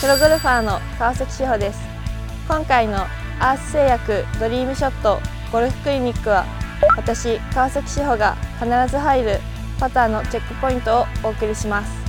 [0.00, 1.80] プロゴルファーの川崎志穂です。
[2.48, 3.02] 今回の
[3.38, 5.20] アース製薬ドリームショット
[5.52, 6.46] ゴルフクリニックは
[6.96, 9.40] 私川崎志穂が必ず入る
[9.78, 11.99] パターのチェックポイントをお送りします。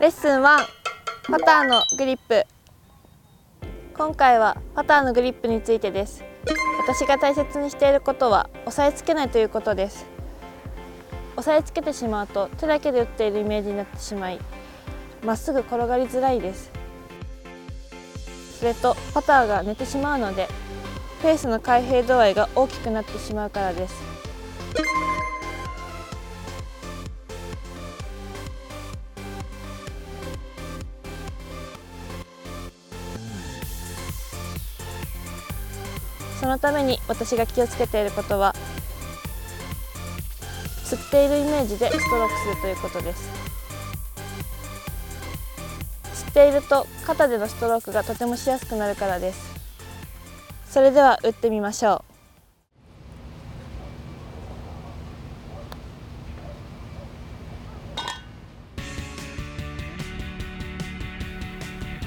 [0.00, 2.46] レッスン1パターのグリップ。
[3.92, 6.24] 今回はパターのグリップについてです。
[6.88, 10.06] 私が大切にしていることは押さえつけないということです。
[11.36, 14.38] 押さえつけてしまうと手だけで打っているイメージになってしまい
[15.22, 16.72] まっすぐ転がりづらいです。
[18.58, 20.48] それとパターが寝てしまうので
[21.20, 24.09] フェースの開閉度合いが大きくなってしまうからです。
[36.40, 38.54] そのために私が気をつけていることは
[40.84, 43.30] 吸っているイメージでストロークするということです。
[46.14, 49.38] 吸っていると肩でのストロークがとてもしやすくなるからです。
[50.70, 52.04] それでは打ってみましょ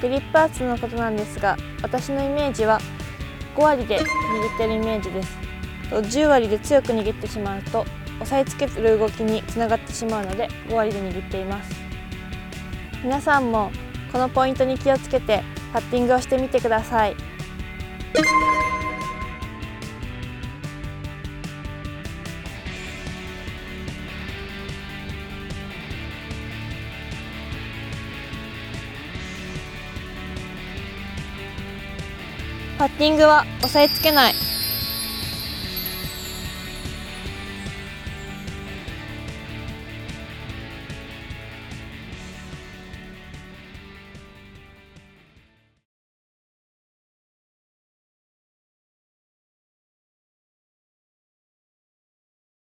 [0.00, 2.78] グリップ圧のことなんですが私のイメージは
[3.54, 5.38] 5割で握ってるイメージです。
[5.90, 7.84] 10割で強く握ってしまうと
[8.20, 11.70] 押さえつける動きにつながってしまうので5割で握っています。
[13.02, 13.70] 皆さんも
[14.10, 15.42] このポイントに気をつけて
[15.72, 17.16] パッティングをしてみてください。
[32.78, 34.53] パッティングは押さえつけない。